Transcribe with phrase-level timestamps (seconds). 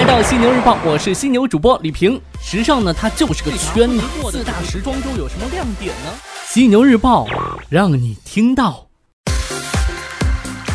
[0.00, 2.18] 来到犀牛日报，我是犀牛主播李平。
[2.42, 4.00] 时尚呢，它就是个圈子。
[4.32, 6.10] 四大时装周有什么亮点呢？
[6.46, 7.26] 犀牛日报
[7.68, 8.86] 让你听到。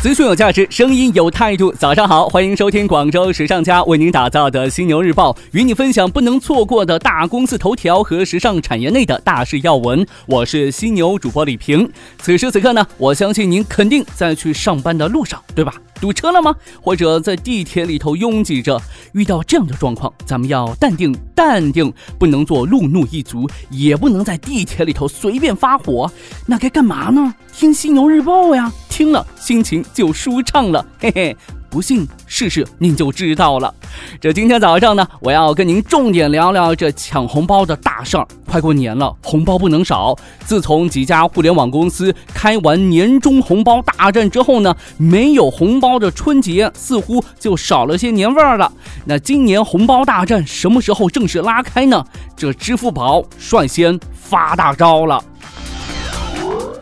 [0.00, 1.72] 资讯有价值，声音有态度。
[1.72, 10.06] 早上好，欢迎收听广州时尚家为您打造的犀牛日报，与你分享不能错过的大公司头条和时尚产业内的大事要闻。
[10.26, 11.90] 我是犀牛主播李平。
[12.20, 15.74] 此时此刻呢，我相信您肯定在去上班的路上，对吧？
[16.00, 16.54] 堵车了吗？
[16.80, 18.80] 或者在地铁里头拥挤着？
[19.12, 26.10] 遇到这样的状况，咱们要淡定，淡定，不能做路怒一族，也不能在地铁里头随便发火。
[26.46, 27.34] 那该干嘛呢？
[27.52, 31.36] 听犀牛日报呀，听了心情就舒畅了，嘿嘿。
[31.76, 33.74] 不信试试，您就知道了。
[34.18, 38.26] 这今天早上呢，我要跟您重点聊聊这抢红包的大事儿。
[38.46, 40.16] 快过年了，红包不能少。
[40.46, 48.72] 自从几家互联网公司开完年终红包大战之后呢，没有红包的春节似乎就少了些年味儿了。
[49.04, 52.02] 那今年红包大战什么时候正式拉开呢？
[52.34, 55.22] 这支付宝率先发大招了。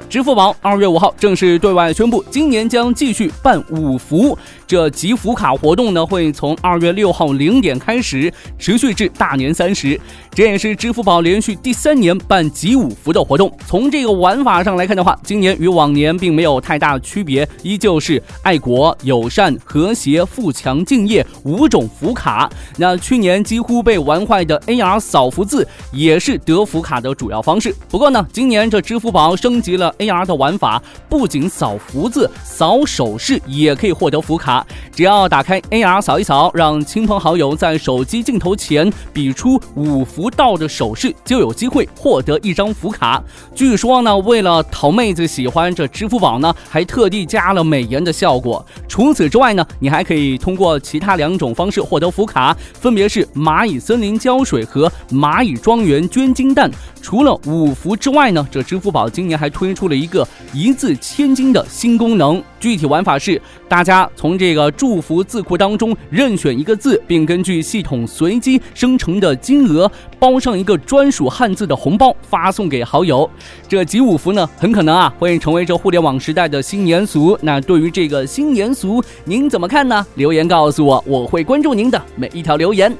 [0.06, 4.38] 支付宝二月五号正式对外宣布，今年将继续办五福。
[4.66, 10.00] 这集福卡活动呢，会从二月六号零点开始，持续至大年三十。
[10.30, 13.52] 这也是支付宝连续第三年办集五福的活动。
[13.66, 22.50] 从这个玩法上来看的话，今年与往年并没有太大区别，依旧是爱国、友善、和谐、富强、敬业五种福卡。
[22.78, 27.74] 那去年几乎被玩坏的 AR 扫福字，也是得福卡的主要方式。
[27.88, 34.63] 不过呢，今年这支付宝升级了 AR 的玩法，不仅扫福字，扫手势也可以获得福卡。
[34.94, 43.20] 只要打开 AR 扫一扫，让亲朋好友在手机镜头前比出五福到的手势，就有机会获得一张福卡。
[43.56, 48.64] 据说呢，为了讨妹子喜欢，这支付宝呢还特地加了美颜的效果。
[48.86, 56.70] 除此之外呢，你还可以通过其他两种方式获得福卡，分别是蚂蚁森林胶水和蚂蚁庄园捐金蛋。
[57.02, 62.40] 除了五福之外呢，这支付宝今年还推出了一个一字千金的新功能。
[62.64, 63.38] 具体玩法是，
[63.68, 73.28] 大家从这个祝福字库当中任选一个字，并根据系统随机生成的金额包上一个专属汉字的红包，发送给好友。
[73.68, 77.38] 这集五福呢，很可能啊会成为这互联网时代的新年俗。
[77.42, 80.06] 那对于这个新年俗，您怎么看呢？
[80.14, 82.90] 留言告诉我，我会关注您的每一条留言。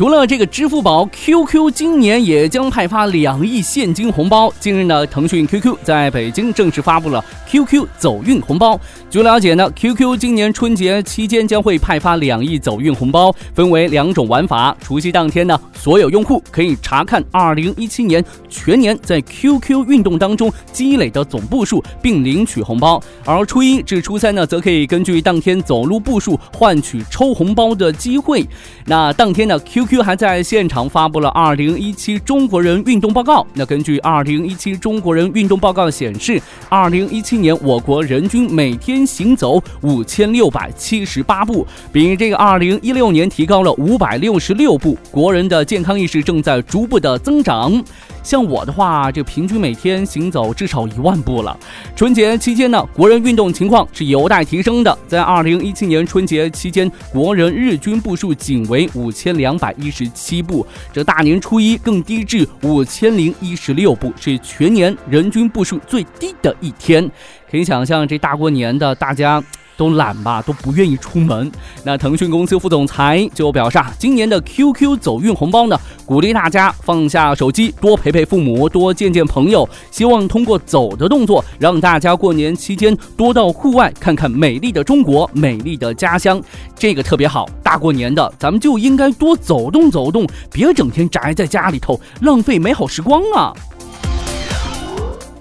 [0.00, 4.50] 除了这个支付宝，QQ 今年也将派发两亿现金红包。
[4.58, 8.80] 近日呢，腾讯 QQ 在北京正式发布了 QQ 走运红包。
[9.10, 14.74] 据了解呢，QQ 今年春节期间将会派发两亿走运红包，分为两种玩法。
[14.80, 28.48] 除夕当天呢，所有用户可以查看2017年全年在 QQ 运动当中积累的总步数，并领取红包；而初一至初三呢，则可以根据当天走路步数换取抽红包的机会。
[28.86, 33.44] 那当天呢，QQ Q 还在现场发布了二零一七中国人运动报告。
[33.54, 44.96] 那根据二零一七中国人运动报告显示，二零一七年我国人均每天行走五千六百七十八步，比这个二零一六年提高了五百六十六步。
[45.10, 47.82] 国人的健康意识正在逐步的增长。
[48.22, 51.58] 像我的话，这平均每天行走至少一万步了。
[51.96, 54.96] 春节期间呢，国人运动情况是有待提升的。
[55.08, 67.10] 在二零一七年春节期间，国人日均步数仅为五千两百一十七步，这大年初一更低至五千零一十六步，是全年人均步数最低的一天。
[67.50, 69.42] 可以想象，这大过年的，大家。
[69.80, 71.50] 都懒吧，都不愿意出门。
[71.84, 79.66] 那腾讯公司副总裁就表示啊，今年的 QQ 走运红包呢，鼓励大家放下手机，多陪陪父母，多见见朋友。
[79.90, 86.38] 希望通过走的动作，让大家过年期间多到户外看看美丽的中国，美丽的家乡。
[86.76, 93.54] 这个特别好，大过年的，咱们就应该多走动走动，别整天宅在家里头，浪费美好时光啊。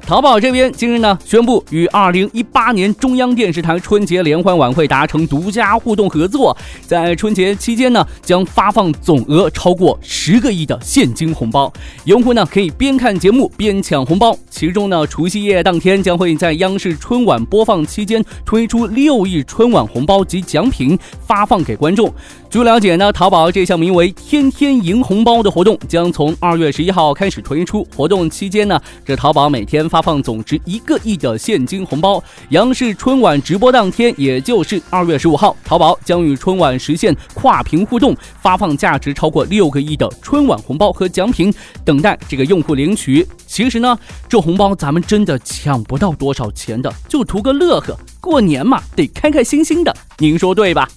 [0.10, 6.58] 淘宝这边今日呢宣布与二零一八年中央电视台春节联欢晚会达成独家互动合作，
[6.88, 11.72] 在春节期间呢将发放总额超过十个亿的现金红包，
[12.06, 14.36] 用户呢可以边看节目边抢红包。
[14.50, 22.12] 其中呢除夕夜当天将会在央视春晚播放期间推出六亿春晚红包及奖品发放给观众。
[22.50, 27.88] 据了解呢，淘宝这项名为“天天赢红包”的活动将从二月十一号开始推出。
[27.96, 32.24] 活动期间呢，这淘宝每天发发放总值一个亿的现金红包。
[32.52, 41.54] 央视春晚直播当天，也就是二月十五号，淘宝将与春晚实现跨屏互动，发放价值超过六个亿的春晚红包和奖品，
[41.84, 43.28] 等待这个用户领取。
[43.46, 44.00] 其实呢，
[44.30, 47.94] 这红包咱们真的抢不到多少钱的，就图个乐呵。
[48.22, 50.88] 过年嘛，得开开心心的，您说对吧？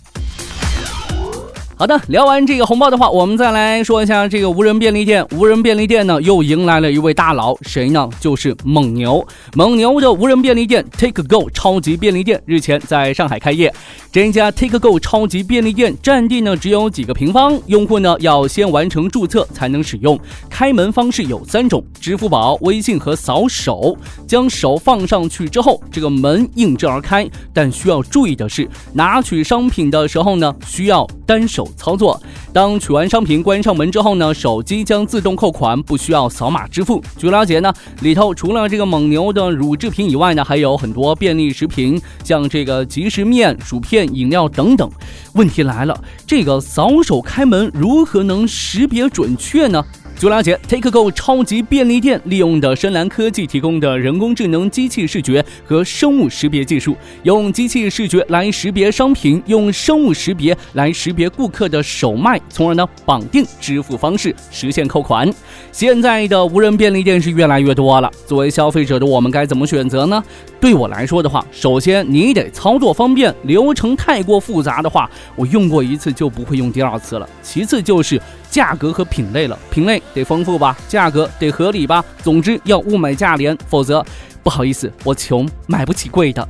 [1.83, 5.27] 好的，聊完这个红包的话，我们再来说一下这个无人便利店。
[5.33, 8.09] 无人便利店呢，又迎来了一位大佬，谁呢？
[8.21, 9.27] 就是蒙牛。
[9.55, 13.75] 蒙牛的无人便利店 Take Go 超级便利店日前在上海开业。
[14.13, 20.17] 这家 Take Go 超级便利店占地呢只有几个平方，用户呢要先完成注册才能使用。
[20.49, 23.99] 开门方式有三种：支付宝、微信和扫手。
[24.25, 27.29] 将手放上去之后，这个门应之而开。
[27.53, 31.69] 但需要注意的是，拿取商品的时候呢，需要单手。
[31.77, 32.21] 操作，
[32.53, 37.03] 当取完商品关上门之后呢，手机将自动扣款，不需要扫码支付。
[37.17, 44.91] 据了解呢，里头除了这个蒙牛的乳制品以外呢，还有很多便利食品，像这个即食面、薯片、饮料等等。
[45.35, 49.85] 问题来了，这个扫手开门如何能识别准确呢？
[50.19, 65.29] 据了解，Take Go 超级便利店利用的深蓝科技提供的人工智能机器视觉和生物识别技术，用机器视觉来识别商品，用生物识别来识别顾客的手脉，从而呢绑定支付方式，实现扣款。
[65.73, 70.23] 现在的无人便利店是越来越多了，作为消费者的我们该怎么选择呢？
[70.61, 77.29] 对我来说的话，首先你得操作方便，流程太过复杂的话，我用过一次就不会用第二次了。
[77.43, 84.05] 其次就是价格和品类了，品类得丰富吧，价格得合理吧，总之要物美价廉，否则
[84.43, 86.47] 不好意思，我穷，买不起贵的。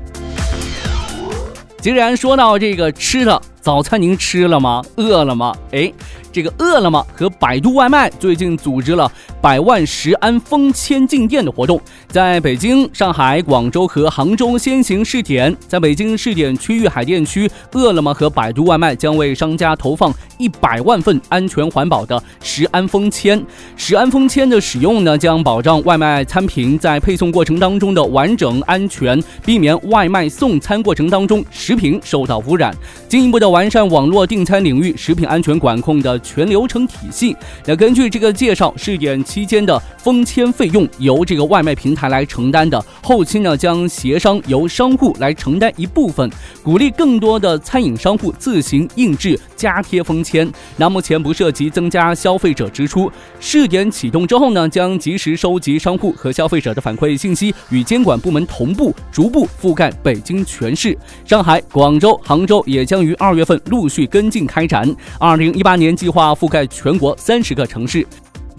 [1.79, 4.83] 既然说到这个吃的，早餐您吃了吗？
[4.97, 5.55] 饿了吗？
[5.73, 5.93] 哎。
[6.33, 15.55] 这个饿了么和百度外卖最近组织了百万食安封签进店的活动，在北京、上海、广州和杭州先行试点。
[15.69, 23.45] 在北京试点区域海淀区，饿了么和百度外卖将为商家投放一百万份安全环保的食安封签。
[23.77, 32.73] 食安封签的使用呢，将保障外卖餐品在配送过程当中的完整安全，避免外卖送餐过程当中食品受到污染，
[33.09, 36.19] 进一步的完善网络订餐领域食品安全管控的。
[36.23, 37.37] 全流程体系。
[37.67, 46.31] 那根据这个介绍，试点期间的封签费用由这个外卖平台来承担的，后期呢将协商由商户来承担一部分，
[46.63, 50.49] 鼓励更多的餐饮商户自行印制加贴封签。
[50.77, 53.11] 那目前不涉及增加消费者支出。
[53.41, 60.97] 试点启动之后呢，将及时收集商户和消费者的反馈信息，与监管部门同步，逐步覆盖北京全市。
[61.25, 64.89] 上海、广州、杭州也将于二月份陆续跟进开展。
[65.19, 66.12] 二零一八年计。
[66.13, 68.07] 划覆盖全国三十个城市，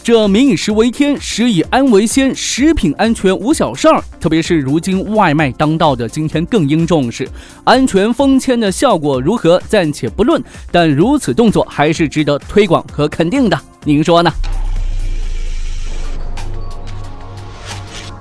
[0.04, 4.04] 这民以食为天，食以安为先，食品安全无小事儿。
[4.20, 7.30] 特别是如今外卖当道的今天，更应重视
[7.64, 10.44] 安全封签的效果如何，暂且不论。
[10.72, 14.32] 但如此动作还是值得推广和肯定的，您说呢？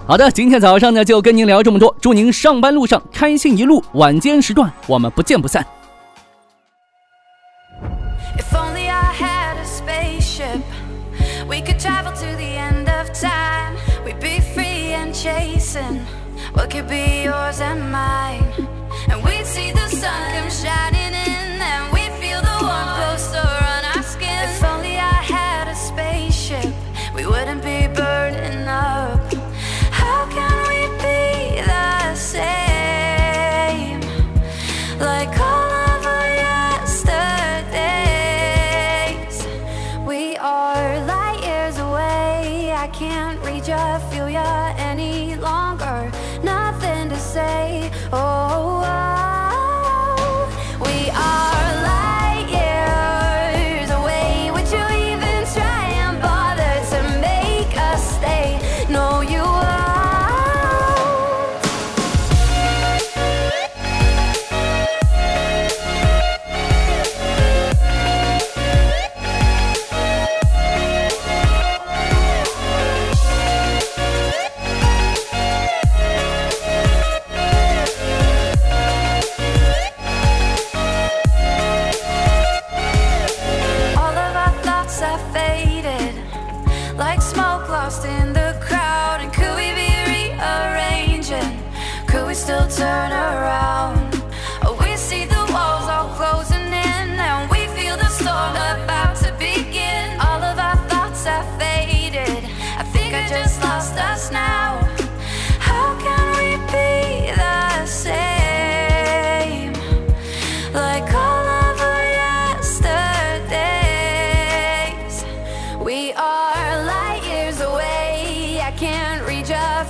[0.06, 5.66] 好的，今天早上呢就跟您聊这么多，祝您上班路上开心一路，晚间时段我们不见不散。
[11.48, 13.76] We could travel to the end of time.
[14.04, 15.98] We'd be free and chasing
[16.54, 18.44] what could be yours and mine.
[19.08, 21.31] And we'd see the sun come shining in,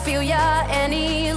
[0.04, 1.31] feel ya any